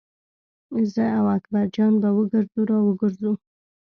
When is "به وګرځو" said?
2.01-2.61